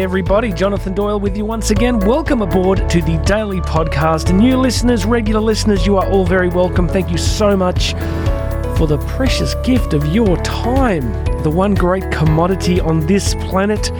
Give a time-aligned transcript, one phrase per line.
[0.00, 1.98] Everybody, Jonathan Doyle with you once again.
[1.98, 4.34] Welcome aboard to the Daily Podcast.
[4.34, 6.88] New listeners, regular listeners, you are all very welcome.
[6.88, 7.92] Thank you so much
[8.78, 11.12] for the precious gift of your time,
[11.42, 13.90] the one great commodity on this planet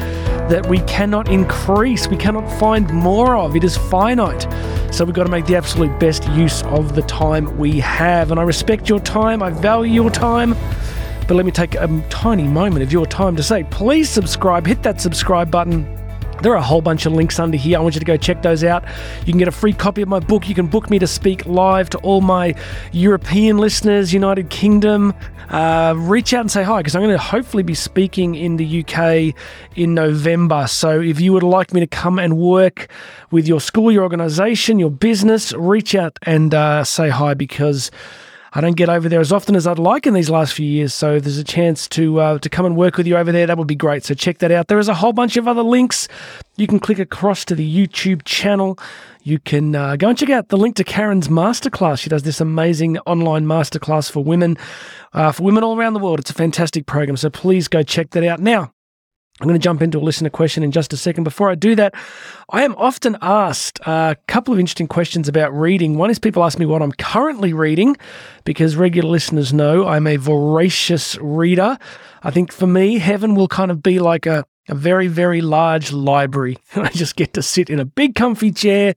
[0.49, 3.55] that we cannot increase, we cannot find more of.
[3.55, 4.51] It is finite.
[4.95, 8.31] So we've got to make the absolute best use of the time we have.
[8.31, 10.57] And I respect your time, I value your time.
[11.29, 14.83] But let me take a tiny moment of your time to say, please subscribe, hit
[14.83, 16.00] that subscribe button.
[16.43, 17.79] There are a whole bunch of links under here.
[17.79, 18.83] I want you to go check those out.
[19.27, 20.49] You can get a free copy of my book.
[20.49, 22.55] You can book me to speak live to all my
[22.93, 25.13] European listeners, United Kingdom.
[25.51, 28.85] Uh, reach out and say hi because I'm going to hopefully be speaking in the
[28.85, 29.35] UK
[29.77, 30.67] in November.
[30.67, 32.89] So if you would like me to come and work
[33.31, 37.91] with your school, your organization, your business, reach out and uh, say hi because
[38.53, 40.93] I don't get over there as often as I'd like in these last few years.
[40.93, 43.47] So there's a chance to uh, to come and work with you over there.
[43.47, 44.05] That would be great.
[44.05, 44.69] So check that out.
[44.69, 46.09] There is a whole bunch of other links.
[46.57, 48.79] You can click across to the YouTube channel.
[49.23, 52.01] You can uh, go and check out the link to Karen's masterclass.
[52.01, 54.57] She does this amazing online masterclass for women,
[55.13, 56.21] uh, for women all around the world.
[56.21, 57.17] It's a fantastic program.
[57.17, 58.41] So please go check that out.
[58.41, 58.73] Now,
[59.41, 61.25] I'm going to jump into a listener question in just a second.
[61.25, 61.95] Before I do that,
[62.51, 65.97] I am often asked a couple of interesting questions about reading.
[65.97, 67.97] One is people ask me what I'm currently reading,
[68.45, 71.79] because regular listeners know I'm a voracious reader.
[72.23, 75.91] I think for me, heaven will kind of be like a, a very, very large
[75.91, 76.59] library.
[76.77, 78.95] I just get to sit in a big, comfy chair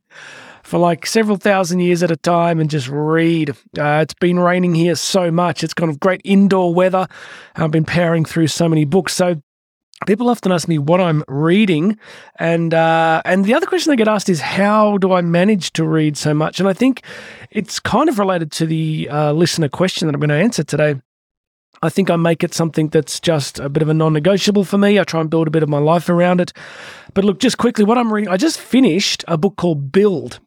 [0.64, 3.52] for like several thousand years at a time and just read.
[3.78, 5.64] Uh, it's been raining here so much.
[5.64, 7.08] It's kind of great indoor weather.
[7.56, 9.14] I've been powering through so many books.
[9.14, 9.42] So
[10.06, 11.98] people often ask me what I'm reading,
[12.36, 15.86] and uh, and the other question I get asked is how do I manage to
[15.86, 16.60] read so much?
[16.60, 17.04] And I think
[17.52, 20.96] it's kind of related to the uh, listener question that I'm going to answer today.
[21.82, 25.00] I think I make it something that's just a bit of a non-negotiable for me.
[25.00, 26.54] I try and build a bit of my life around it.
[27.14, 30.40] But look, just quickly, what I'm reading, I just finished a book called Build.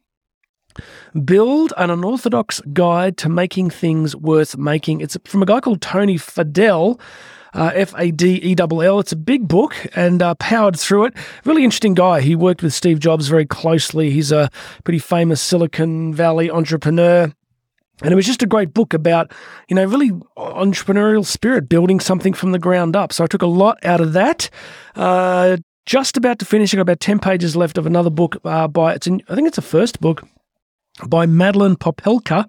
[1.23, 5.01] Build an Unorthodox Guide to Making Things Worth Making.
[5.01, 6.99] It's from a guy called Tony Fadell
[7.53, 8.99] uh, F A D E L L.
[8.99, 11.13] It's a big book and uh, powered through it.
[11.45, 12.21] Really interesting guy.
[12.21, 14.09] He worked with Steve Jobs very closely.
[14.11, 14.49] He's a
[14.83, 17.31] pretty famous Silicon Valley entrepreneur.
[18.03, 19.31] And it was just a great book about,
[19.69, 23.11] you know, really entrepreneurial spirit, building something from the ground up.
[23.11, 24.51] So I took a lot out of that.
[24.95, 26.73] Uh, just about to finish.
[26.73, 29.47] I've got about 10 pages left of another book uh, by, it's in, I think
[29.47, 30.27] it's a first book
[31.07, 32.47] by Madeline Popelka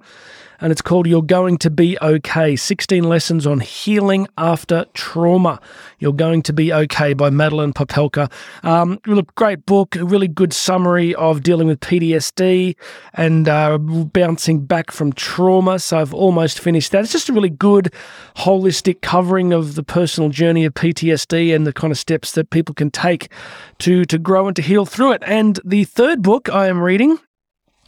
[0.61, 5.61] and it's called You're Going to Be Okay 16 Lessons on Healing After Trauma.
[5.99, 8.31] You're Going to Be Okay by Madeline Popelka.
[8.65, 8.99] Um,
[9.37, 12.77] great book, a really good summary of dealing with PTSD
[13.15, 15.79] and uh, bouncing back from trauma.
[15.79, 17.03] So I've almost finished that.
[17.03, 17.93] It's just a really good,
[18.37, 22.75] holistic covering of the personal journey of PTSD and the kind of steps that people
[22.75, 23.31] can take
[23.79, 25.23] to, to grow and to heal through it.
[25.25, 27.19] And the third book I am reading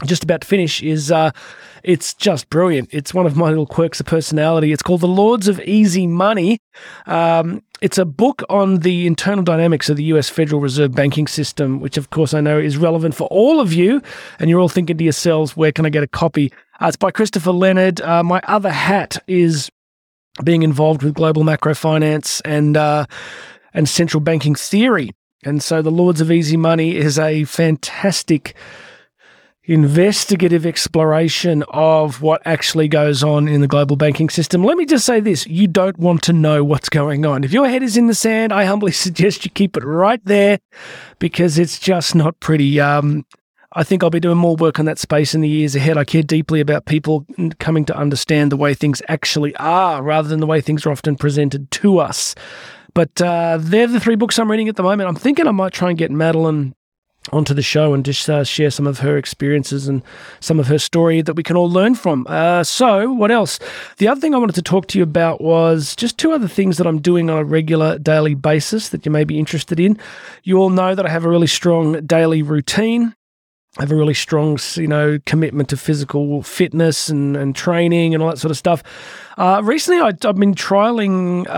[0.04, 1.30] just about to finish is uh,
[1.82, 2.88] it's just brilliant.
[2.92, 4.72] It's one of my little quirks of personality.
[4.72, 6.58] It's called The Lords of Easy Money.
[7.06, 11.80] Um, it's a book on the internal dynamics of the US Federal Reserve banking system,
[11.80, 14.02] which, of course, I know is relevant for all of you.
[14.38, 16.52] And you're all thinking to yourselves, where can I get a copy?
[16.80, 18.00] Uh, it's by Christopher Leonard.
[18.00, 19.70] Uh, my other hat is
[20.44, 23.06] being involved with global macro finance and uh,
[23.74, 25.10] and central banking theory.
[25.42, 28.54] And so, The Lords of Easy Money is a fantastic
[29.64, 34.64] investigative exploration of what actually goes on in the global banking system.
[34.64, 37.44] Let me just say this you don't want to know what's going on.
[37.44, 40.58] If your head is in the sand, I humbly suggest you keep it right there
[41.18, 42.80] because it's just not pretty.
[42.80, 43.26] Um,
[43.72, 45.96] I think I'll be doing more work on that space in the years ahead.
[45.96, 47.24] I care deeply about people
[47.60, 51.14] coming to understand the way things actually are rather than the way things are often
[51.14, 52.34] presented to us.
[52.94, 55.08] But uh, they're the three books I'm reading at the moment.
[55.08, 56.74] I'm thinking I might try and get Madeline
[57.32, 60.02] onto the show and just uh, share some of her experiences and
[60.40, 62.26] some of her story that we can all learn from.
[62.28, 63.58] Uh, so, what else?
[63.98, 66.78] The other thing I wanted to talk to you about was just two other things
[66.78, 69.98] that I'm doing on a regular daily basis that you may be interested in.
[70.42, 73.14] You all know that I have a really strong daily routine.
[73.78, 78.28] Have a really strong, you know, commitment to physical fitness and, and training and all
[78.30, 78.82] that sort of stuff.
[79.38, 81.50] Uh, recently, I, have been trialing uh,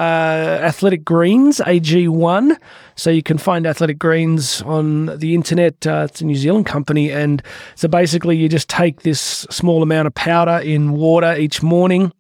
[0.63, 2.59] Athletic Greens AG1.
[2.97, 5.87] So you can find Athletic Greens on the internet.
[5.87, 7.11] Uh, it's a New Zealand company.
[7.11, 7.43] And
[7.77, 12.13] so basically, you just take this small amount of powder in water each morning.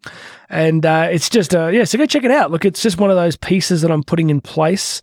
[0.49, 2.50] And uh, it's just, uh, yeah, so go check it out.
[2.50, 5.03] Look, it's just one of those pieces that I'm putting in place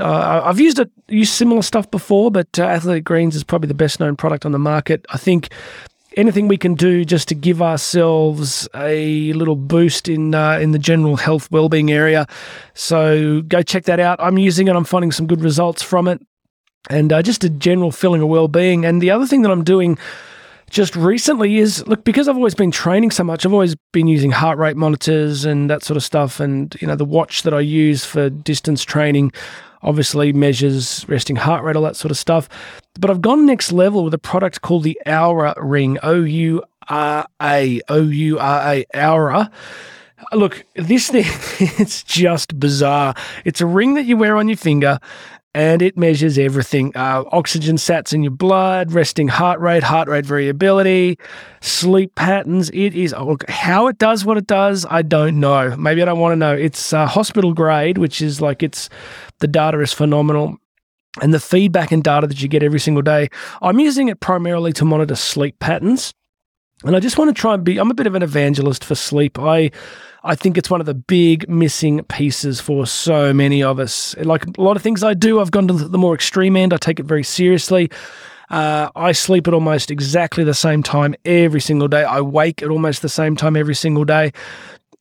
[0.00, 3.74] uh, I've used it, used similar stuff before, but uh, Athletic Greens is probably the
[3.74, 5.04] best known product on the market.
[5.10, 5.52] I think
[6.16, 10.78] anything we can do just to give ourselves a little boost in uh, in the
[10.78, 12.26] general health well-being area.
[12.74, 14.20] So go check that out.
[14.20, 14.76] I'm using it.
[14.76, 16.20] I'm finding some good results from it.
[16.90, 18.84] and uh, just a general feeling of well-being.
[18.84, 19.98] And the other thing that I'm doing
[20.70, 23.44] just recently is look because I've always been training so much.
[23.44, 26.96] I've always been using heart rate monitors and that sort of stuff, and you know
[26.96, 29.32] the watch that I use for distance training
[29.82, 32.48] obviously measures resting heart rate, all that sort of stuff.
[32.98, 37.26] But I've gone next level with a product called the Oura Ring, O U R
[37.40, 39.50] A, O U R A, Oura.
[40.32, 41.24] Look, this thing,
[41.78, 43.14] it's just bizarre.
[43.44, 45.00] It's a ring that you wear on your finger
[45.54, 50.24] and it measures everything uh, oxygen sats in your blood, resting heart rate, heart rate
[50.24, 51.18] variability,
[51.60, 52.70] sleep patterns.
[52.70, 55.76] It is, oh, how it does what it does, I don't know.
[55.76, 56.54] Maybe I don't want to know.
[56.54, 58.88] It's uh, hospital grade, which is like it's
[59.40, 60.56] the data is phenomenal.
[61.20, 63.28] And the feedback and data that you get every single day.
[63.60, 66.14] I'm using it primarily to monitor sleep patterns.
[66.84, 68.94] And I just want to try and be, I'm a bit of an evangelist for
[68.94, 69.38] sleep.
[69.38, 69.70] I,
[70.24, 74.16] I think it's one of the big missing pieces for so many of us.
[74.18, 76.72] Like a lot of things I do, I've gone to the more extreme end.
[76.72, 77.90] I take it very seriously.
[78.50, 82.04] Uh, I sleep at almost exactly the same time every single day.
[82.04, 84.32] I wake at almost the same time every single day.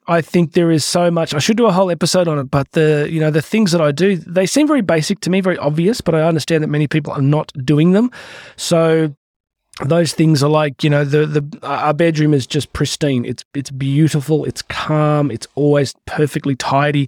[0.07, 1.34] I think there is so much.
[1.34, 3.81] I should do a whole episode on it, but the you know the things that
[3.81, 6.88] I do, they seem very basic to me, very obvious, but I understand that many
[6.88, 8.10] people are not doing them.
[8.56, 9.16] So
[9.86, 13.25] those things are like you know the the our bedroom is just pristine.
[13.25, 14.45] It's it's beautiful.
[14.45, 15.31] It's calm.
[15.31, 17.07] It's always perfectly tidy.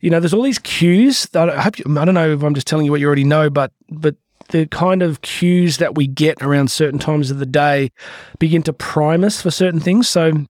[0.00, 1.78] You know, there's all these cues that I hope.
[1.78, 4.16] You, I don't know if I'm just telling you what you already know, but but
[4.48, 7.90] the kind of cues that we get around certain times of the day
[8.38, 10.08] begin to prime us for certain things.
[10.08, 10.46] So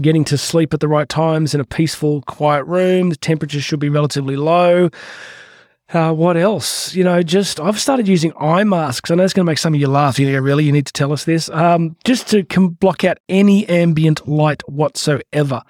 [0.00, 3.10] getting to sleep at the right times in a peaceful, quiet room.
[3.10, 4.90] The temperature should be relatively low.
[5.92, 6.96] Uh, what else?
[6.96, 9.08] You know, just I've started using eye masks.
[9.08, 10.18] I know it's going to make some of you laugh.
[10.18, 10.64] You really?
[10.64, 11.48] You need to tell us this.
[11.50, 15.62] Um, just to com- block out any ambient light whatsoever.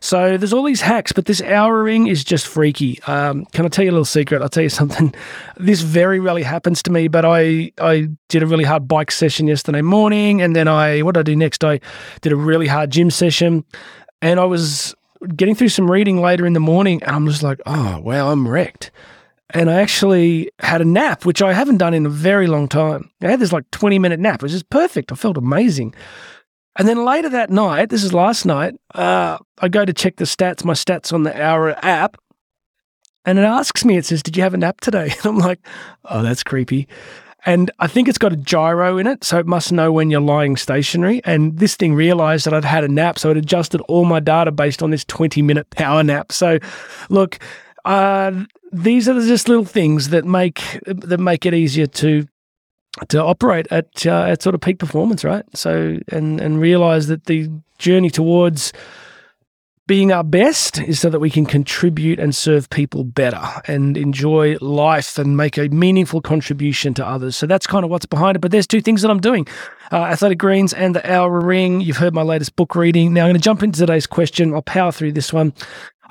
[0.00, 3.02] So there's all these hacks, but this Oura ring is just freaky.
[3.04, 4.42] Um, can I tell you a little secret?
[4.42, 5.14] I'll tell you something.
[5.56, 9.46] This very rarely happens to me, but I I did a really hard bike session
[9.48, 11.64] yesterday morning, and then I what did I do next?
[11.64, 11.80] I
[12.20, 13.64] did a really hard gym session,
[14.20, 14.94] and I was
[15.34, 18.46] getting through some reading later in the morning, and I'm just like, oh wow, I'm
[18.46, 18.90] wrecked
[19.52, 23.10] and I actually had a nap, which I haven't done in a very long time.
[23.22, 25.12] I had this like 20 minute nap, which is perfect.
[25.12, 25.94] I felt amazing.
[26.76, 30.24] And then later that night, this is last night, uh, I go to check the
[30.24, 32.16] stats, my stats on the Oura app,
[33.24, 35.14] and it asks me, it says, Did you have a nap today?
[35.18, 35.60] And I'm like,
[36.06, 36.88] Oh, that's creepy.
[37.44, 40.20] And I think it's got a gyro in it, so it must know when you're
[40.20, 41.20] lying stationary.
[41.24, 44.52] And this thing realized that I'd had a nap, so it adjusted all my data
[44.52, 46.30] based on this 20 minute power nap.
[46.30, 46.58] So,
[47.10, 47.40] look,
[47.84, 52.26] uh, these are just little things that make that make it easier to
[53.08, 55.44] to operate at uh, at sort of peak performance, right?
[55.54, 58.72] So and and realize that the journey towards
[59.88, 64.56] being our best is so that we can contribute and serve people better and enjoy
[64.60, 67.36] life and make a meaningful contribution to others.
[67.36, 68.38] So that's kind of what's behind it.
[68.38, 69.46] But there's two things that I'm doing
[69.90, 71.80] uh, Athletic Greens and the Oura Ring.
[71.80, 73.12] You've heard my latest book reading.
[73.12, 74.54] Now I'm going to jump into today's question.
[74.54, 75.52] I'll power through this one.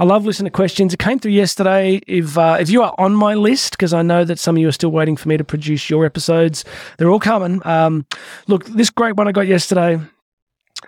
[0.01, 0.95] I love listening to questions.
[0.95, 2.01] It came through yesterday.
[2.07, 4.67] If uh, if you are on my list, because I know that some of you
[4.67, 6.65] are still waiting for me to produce your episodes,
[6.97, 7.61] they're all coming.
[7.67, 8.07] Um,
[8.47, 9.99] look, this great one I got yesterday.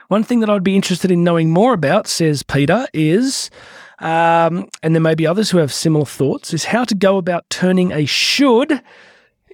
[0.07, 3.51] One thing that I'd be interested in knowing more about, says Peter, is,
[4.00, 7.48] um, and there may be others who have similar thoughts, is how to go about
[7.51, 8.82] turning a should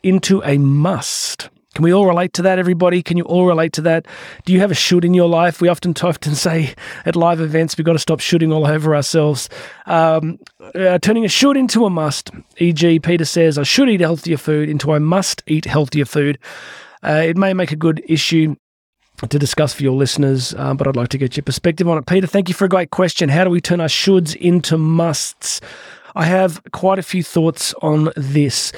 [0.04, 1.50] into a must.
[1.80, 3.02] Can we all relate to that, everybody?
[3.02, 4.06] Can you all relate to that?
[4.44, 5.62] Do you have a should in your life?
[5.62, 9.48] We often often say at live events we've got to stop shooting all over ourselves.
[9.86, 10.40] Um,
[10.76, 12.32] uh, turning a should into a must.
[12.58, 16.38] E.g., Peter says, I should eat healthier food into I must eat healthier food.
[17.02, 18.58] Uh, it may make a good issue
[19.30, 22.06] to discuss for your listeners, uh, but I'd like to get your perspective on it.
[22.08, 23.30] Peter, thank you for a great question.
[23.30, 25.62] How do we turn our shoulds into musts?
[26.14, 28.74] I have quite a few thoughts on this.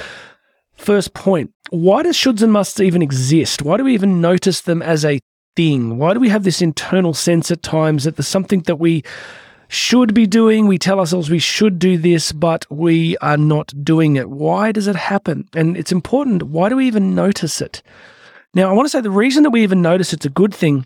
[0.82, 3.62] First point why does shoulds and musts even exist?
[3.62, 5.20] Why do we even notice them as a
[5.56, 6.00] thing?
[6.00, 9.04] Why do we have this internal sense at times that there's something that we
[9.68, 10.68] should be doing?
[10.68, 14.32] We tell ourselves we should do this, but we are not doing it.
[14.32, 15.48] Why does it happen?
[15.54, 16.44] And it's important.
[16.44, 17.84] Why do we even notice it?
[18.56, 20.84] Now, I want to say the reason that we even notice it's a good thing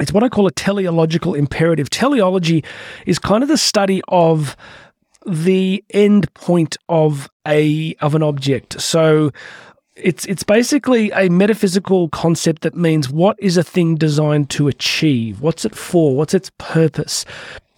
[0.00, 1.88] it's what I call a teleological imperative.
[1.88, 2.64] Teleology
[3.06, 4.56] is kind of the study of
[5.26, 8.80] the end point of a of an object.
[8.80, 9.30] So
[9.96, 15.40] it's it's basically a metaphysical concept that means what is a thing designed to achieve?
[15.40, 16.16] What's it for?
[16.16, 17.24] What's its purpose?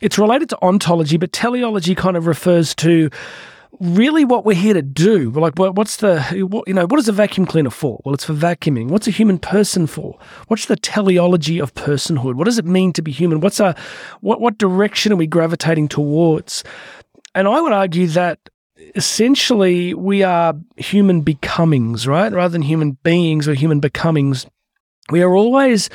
[0.00, 3.10] It's related to ontology, but teleology kind of refers to
[3.80, 5.30] really what we're here to do.
[5.30, 8.00] Like, what's the, you know, what is a vacuum cleaner for?
[8.04, 8.88] Well, it's for vacuuming.
[8.88, 10.18] What's a human person for?
[10.48, 12.34] What's the teleology of personhood?
[12.34, 13.40] What does it mean to be human?
[13.40, 13.74] What's a,
[14.20, 16.64] what, what direction are we gravitating towards?
[17.36, 18.38] And I would argue that
[18.94, 22.32] essentially we are human becomings, right?
[22.32, 24.46] Rather than human beings or human becomings,
[25.10, 25.90] we are always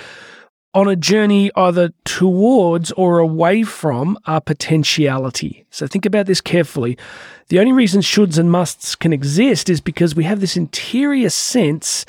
[0.75, 5.65] on a journey either towards or away from our potentiality.
[5.71, 6.95] So think about this carefully.
[7.47, 12.05] The only reason shoulds and musts can exist is because we have this interior sense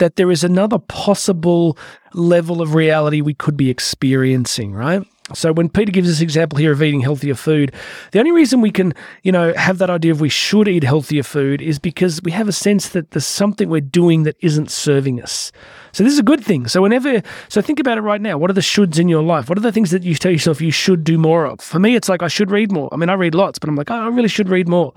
[0.00, 1.78] that there is another possible
[2.12, 5.06] level of reality we could be experiencing, right?
[5.32, 7.72] So when Peter gives this example here of eating healthier food,
[8.12, 11.22] the only reason we can, you know, have that idea of we should eat healthier
[11.22, 15.22] food is because we have a sense that there's something we're doing that isn't serving
[15.22, 15.50] us.
[15.92, 16.68] So this is a good thing.
[16.68, 18.36] So whenever, so think about it right now.
[18.36, 19.48] What are the shoulds in your life?
[19.48, 21.60] What are the things that you tell yourself you should do more of?
[21.62, 22.90] For me, it's like I should read more.
[22.92, 24.92] I mean, I read lots, but I'm like, oh, I really should read more.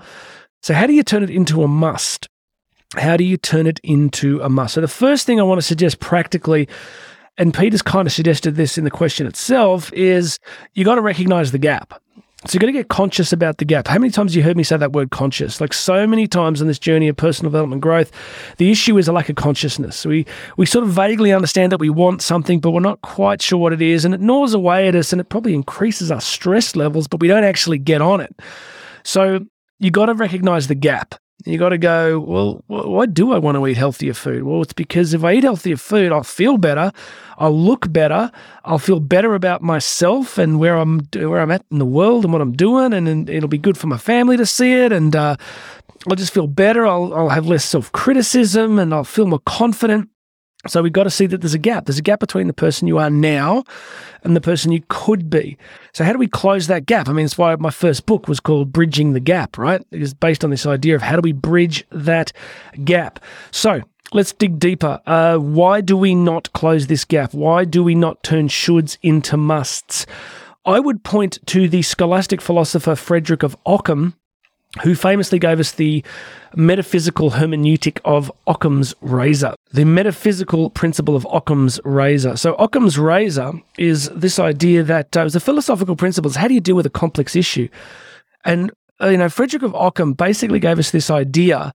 [0.62, 2.28] So how do you turn it into a must?
[2.96, 4.74] How do you turn it into a must?
[4.74, 6.68] So the first thing I want to suggest practically
[7.38, 10.38] and Peter's kind of suggested this in the question itself, is
[10.74, 12.00] you got to recognize the gap.
[12.46, 13.88] So you got to get conscious about the gap.
[13.88, 15.60] How many times have you heard me say that word conscious?
[15.60, 18.12] Like so many times in this journey of personal development growth,
[18.58, 20.06] the issue is a lack of consciousness.
[20.06, 20.24] We
[20.56, 23.72] we sort of vaguely understand that we want something, but we're not quite sure what
[23.72, 27.08] it is, and it gnaws away at us, and it probably increases our stress levels,
[27.08, 28.34] but we don't actually get on it.
[29.02, 29.40] So
[29.80, 31.16] you got to recognize the gap.
[31.44, 34.42] You got to go, well, why do I want to eat healthier food?
[34.42, 36.90] Well, it's because if I eat healthier food, I'll feel better,
[37.38, 38.32] I'll look better,
[38.64, 42.32] I'll feel better about myself and where I'm where I'm at in the world and
[42.32, 45.14] what I'm doing, and, and it'll be good for my family to see it, and
[45.14, 45.36] uh,
[46.08, 46.84] I'll just feel better.
[46.84, 50.10] I'll I'll have less self criticism, and I'll feel more confident.
[50.66, 51.86] So we've got to see that there's a gap.
[51.86, 53.62] There's a gap between the person you are now
[54.24, 55.56] and the person you could be.
[55.92, 57.08] So how do we close that gap?
[57.08, 59.80] I mean, it's why my first book was called Bridging the Gap, right?
[59.92, 62.32] It is based on this idea of how do we bridge that
[62.84, 63.20] gap.
[63.52, 65.00] So let's dig deeper.
[65.06, 67.34] Uh, why do we not close this gap?
[67.34, 70.06] Why do we not turn shoulds into musts?
[70.64, 74.16] I would point to the scholastic philosopher Frederick of Ockham,
[74.82, 76.04] who famously gave us the
[76.54, 82.36] metaphysical hermeneutic of Occam's razor, the metaphysical principle of Occam's razor.
[82.36, 86.36] So, Occam's razor is this idea that uh, the philosophical principles.
[86.36, 87.68] How do you deal with a complex issue?
[88.44, 88.70] And
[89.00, 91.72] uh, you know, Frederick of Ockham basically gave us this idea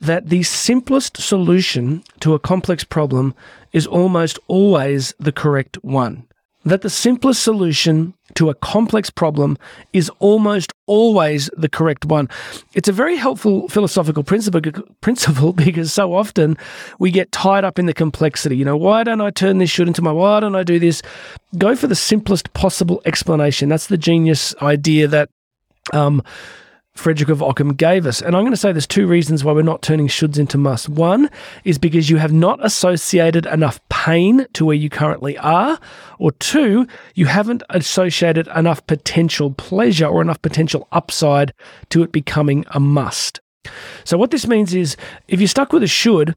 [0.00, 3.34] that the simplest solution to a complex problem
[3.72, 6.26] is almost always the correct one
[6.64, 9.56] that the simplest solution to a complex problem
[9.92, 12.28] is almost always the correct one.
[12.74, 14.60] It's a very helpful philosophical principle,
[15.00, 16.56] principle because so often
[16.98, 18.56] we get tied up in the complexity.
[18.56, 21.02] You know, why don't I turn this should into my, why don't I do this?
[21.58, 23.68] Go for the simplest possible explanation.
[23.68, 25.30] That's the genius idea that
[25.92, 26.22] um,
[26.94, 28.20] Frederick of Ockham gave us.
[28.20, 30.88] And I'm going to say there's two reasons why we're not turning shoulds into musts.
[30.88, 31.30] One
[31.64, 35.78] is because you have not associated enough pain to where you currently are.
[36.18, 41.54] Or two, you haven't associated enough potential pleasure or enough potential upside
[41.90, 43.40] to it becoming a must.
[44.04, 44.96] So, what this means is
[45.28, 46.34] if you're stuck with a should,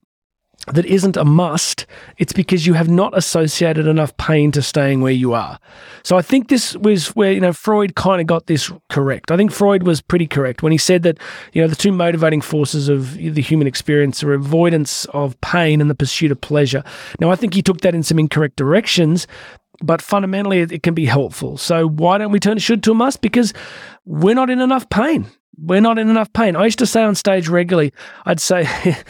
[0.68, 1.86] that isn't a must,
[2.18, 5.60] it's because you have not associated enough pain to staying where you are.
[6.04, 9.30] So I think this was where, you know, Freud kind of got this correct.
[9.32, 11.20] I think Freud was pretty correct when he said that,
[11.52, 15.90] you know, the two motivating forces of the human experience are avoidance of pain and
[15.90, 16.84] the pursuit of pleasure.
[17.20, 19.28] Now, I think he took that in some incorrect directions,
[19.82, 21.58] but fundamentally it, can be helpful.
[21.58, 23.22] So why don't we turn should to a must?
[23.22, 23.54] Because
[24.06, 26.56] we're not in enough pain we're not in enough pain.
[26.56, 27.94] I used to say on stage regularly,
[28.26, 28.68] I'd say,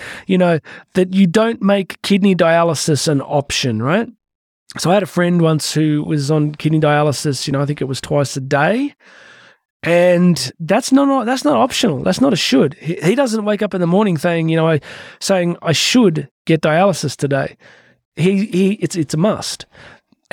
[0.27, 0.59] you know,
[0.93, 4.09] that you don't make kidney dialysis an option, right?
[4.77, 7.81] So I had a friend once who was on kidney dialysis, you know, I think
[7.81, 8.95] it was twice a day.
[9.83, 12.03] And that's not that's not optional.
[12.03, 12.73] That's not a should.
[12.75, 14.79] He, he doesn't wake up in the morning saying, you know, I,
[15.19, 17.57] saying I should get dialysis today.
[18.15, 19.65] He he it's it's a must.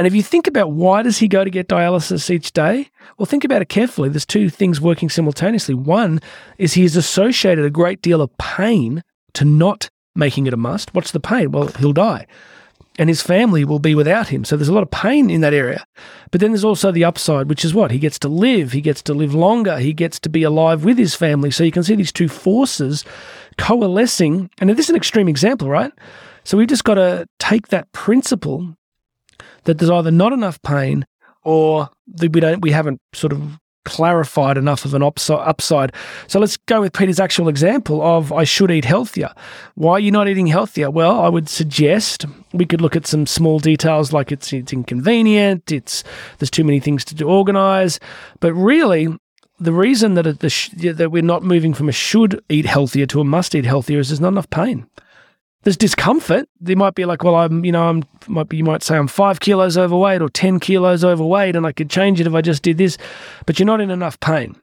[0.00, 2.88] And if you think about why does he go to get dialysis each day?
[3.18, 4.08] Well, think about it carefully.
[4.08, 5.74] There's two things working simultaneously.
[5.74, 6.22] One
[6.56, 9.02] is he has associated a great deal of pain
[9.34, 10.94] to not making it a must.
[10.94, 11.52] What's the pain?
[11.52, 12.26] Well, he'll die.
[12.98, 14.42] And his family will be without him.
[14.46, 15.84] So there's a lot of pain in that area.
[16.30, 17.90] But then there's also the upside, which is what?
[17.90, 20.96] He gets to live, he gets to live longer, he gets to be alive with
[20.96, 21.50] his family.
[21.50, 23.04] So you can see these two forces
[23.58, 24.48] coalescing.
[24.60, 25.92] And this is an extreme example, right?
[26.44, 28.78] So we've just got to take that principle
[29.64, 31.06] that there's either not enough pain
[31.42, 35.94] or that we don't we haven't sort of clarified enough of an upside.
[36.26, 39.32] So let's go with Peter's actual example of I should eat healthier.
[39.74, 40.90] Why are you not eating healthier?
[40.90, 45.72] Well, I would suggest we could look at some small details like it's it's inconvenient,
[45.72, 46.04] it's
[46.38, 47.98] there's too many things to do, organize,
[48.40, 49.08] but really
[49.58, 53.20] the reason that it, the, that we're not moving from a should eat healthier to
[53.20, 54.86] a must eat healthier is there's not enough pain
[55.62, 56.48] there's discomfort.
[56.60, 59.08] They might be like, well, I'm, you know, I'm, might be, you might say I'm
[59.08, 62.62] five kilos overweight or 10 kilos overweight and I could change it if I just
[62.62, 62.96] did this,
[63.46, 64.56] but you're not in enough pain.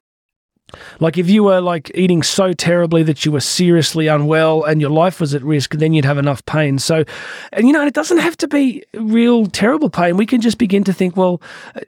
[1.00, 4.90] Like if you were like eating so terribly that you were seriously unwell and your
[4.90, 6.78] life was at risk, then you'd have enough pain.
[6.78, 7.06] So,
[7.54, 10.18] and you know, it doesn't have to be real terrible pain.
[10.18, 11.42] We can just begin to think, well,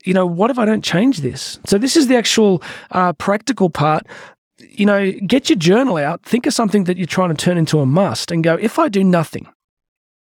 [0.05, 1.59] you know, what if I don't change this?
[1.65, 4.07] So this is the actual uh, practical part.
[4.79, 7.79] You know, get your journal out, think of something that you're trying to turn into
[7.79, 9.45] a must and go, if I do nothing,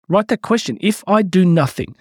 [0.07, 0.79] write that question.
[0.81, 1.95] If I do nothing,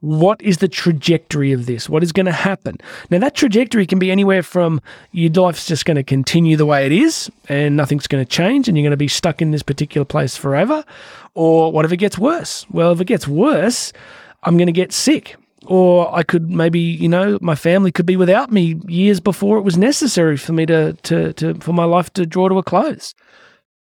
[0.00, 1.88] what is the trajectory of this?
[1.88, 2.76] What is going to happen?
[3.08, 6.84] Now, that trajectory can be anywhere from your life's just going to continue the way
[6.84, 9.62] it is and nothing's going to change and you're going to be stuck in this
[9.62, 10.84] particular place forever.
[11.32, 12.66] Or what if it gets worse?
[12.70, 13.94] Well, if it gets worse,
[14.42, 15.36] I'm going to get sick.
[15.66, 19.62] Or I could maybe, you know, my family could be without me years before it
[19.62, 23.14] was necessary for me to, to, to for my life to draw to a close.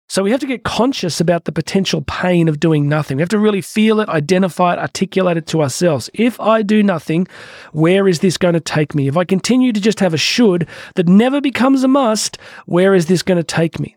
[0.08, 3.16] So we have to get conscious about the potential pain of doing nothing.
[3.16, 6.08] We have to really feel it, identify it, articulate it to ourselves.
[6.14, 7.26] If I do nothing,
[7.72, 9.08] where is this going to take me?
[9.08, 13.06] If I continue to just have a should that never becomes a must, where is
[13.06, 13.96] this going to take me?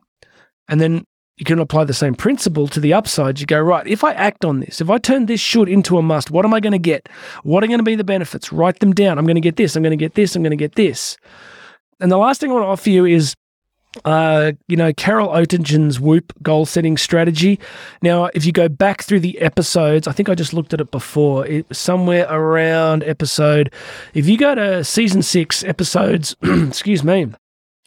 [0.67, 1.05] And then
[1.39, 3.39] you can apply the same principle to the upside.
[3.39, 6.01] You go, right, if I act on this, if I turn this should into a
[6.01, 7.08] must, what am I going to get?
[7.43, 8.51] What are going to be the benefits?
[8.51, 9.17] Write them down.
[9.17, 11.17] I'm going to get this, I'm going to get this, I'm going to get this.
[12.01, 13.36] And the last thing I want to offer you is
[14.05, 17.60] uh, you know, Carol Oettingen's WOOP goal setting strategy.
[18.03, 20.91] Now, if you go back through the episodes, I think I just looked at it
[20.91, 23.74] before, it was somewhere around episode,
[24.13, 27.31] if you go to season six, episodes, excuse me,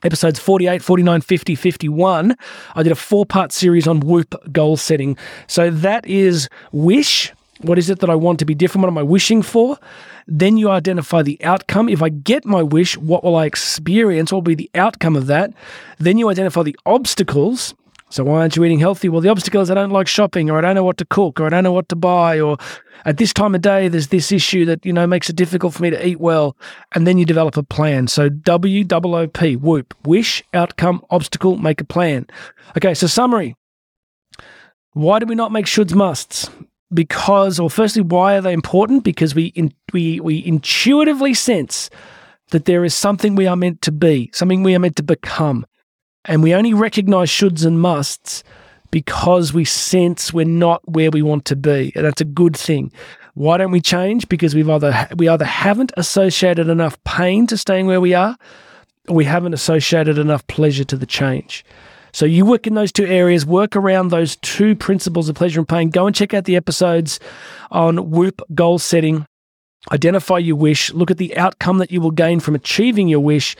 [0.03, 2.37] episodes 48, 49, 50, 51,
[2.75, 5.17] I did a four part series on WOOP goal setting.
[5.47, 7.33] So that is wish.
[7.61, 8.83] What is it that I want to be different?
[8.83, 9.79] What am I wishing for?
[10.27, 11.89] Then you identify the outcome.
[11.89, 14.33] If I get my wish, what will I experience?
[14.33, 15.53] What will be the outcome of that?
[15.99, 17.75] Then you identify the obstacles.
[18.13, 19.09] So why aren't you eating healthy?
[19.09, 21.41] Well, the obstacle is I don't like shopping, or I don't know what to cook,
[21.41, 22.59] or I don't know what to buy, or
[23.07, 25.83] at this time of day there's this issue that you know makes it difficult for
[25.83, 26.55] me to eat well,
[26.95, 28.09] and then you develop a plan.
[28.09, 32.27] So W O O P WOOP wish outcome obstacle make a plan.
[32.77, 33.57] Okay, so summary.
[34.93, 36.51] Why do we not make shoulds musts?
[36.93, 39.05] because, or firstly, why are they important?
[39.05, 41.91] Because we in, we we intuitively sense
[42.51, 45.65] that there is something we are meant to be, something we are meant to become,
[46.25, 48.45] and we only recognize shoulds and musts
[48.91, 52.93] because we sense we're not where we want to be, and that's a good thing.
[53.35, 54.29] Why don't we change?
[54.29, 58.37] Because we've either we either haven't associated enough pain to staying where we are,
[59.09, 61.65] or we haven't associated enough pleasure to the change.
[62.13, 65.69] So you work in those two areas, work around those two principles of pleasure and
[65.69, 65.89] pain.
[65.89, 67.19] Go and check out the episodes
[67.71, 69.27] on WOOP goal setting.
[69.91, 73.57] Identify your wish, look at the outcome that you will gain from achieving your wish,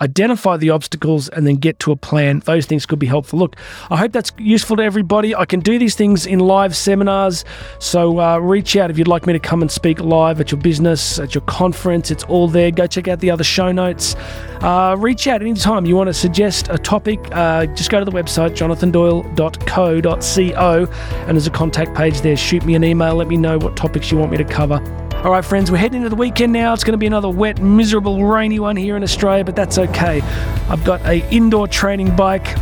[0.00, 2.40] identify the obstacles, and then get to a plan.
[2.40, 3.38] Those things could be helpful.
[3.38, 3.56] Look,
[3.90, 5.34] I hope that's useful to everybody.
[5.34, 7.44] I can do these things in live seminars,
[7.78, 10.60] so uh, reach out if you'd like me to come and speak live at your
[10.60, 12.10] business, at your conference.
[12.10, 12.70] It's all there.
[12.70, 14.14] Go check out the other show notes.
[14.60, 17.18] Uh, reach out anytime you want to suggest a topic.
[17.32, 20.92] Uh, just go to the website, jonathandoyle.co.co,
[21.26, 22.36] and there's a contact page there.
[22.36, 23.14] Shoot me an email.
[23.14, 24.82] Let me know what topics you want me to cover.
[25.24, 26.72] All right, friends, we're heading into the weekend now.
[26.72, 30.20] It's going to be another wet, miserable, rainy one here in Australia, but that's okay.
[30.68, 32.56] I've got a indoor training bike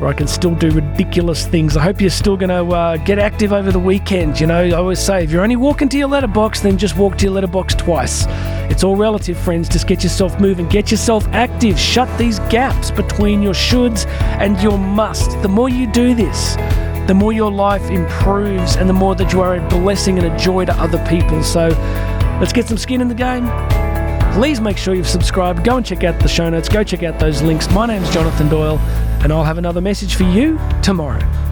[0.00, 1.76] where I can still do ridiculous things.
[1.76, 4.40] I hope you're still going to uh, get active over the weekend.
[4.40, 7.18] You know, I always say if you're only walking to your letterbox, then just walk
[7.18, 8.24] to your letterbox twice.
[8.70, 9.68] It's all relative, friends.
[9.68, 14.06] Just get yourself moving, get yourself active, shut these gaps between your shoulds
[14.40, 15.30] and your must.
[15.42, 16.56] The more you do this,
[17.06, 20.38] the more your life improves and the more that you are a blessing and a
[20.38, 21.42] joy to other people.
[21.42, 21.68] So
[22.40, 23.44] let's get some skin in the game.
[24.32, 25.64] Please make sure you've subscribed.
[25.64, 26.68] Go and check out the show notes.
[26.68, 27.68] Go check out those links.
[27.70, 28.78] My name's Jonathan Doyle,
[29.22, 31.49] and I'll have another message for you tomorrow.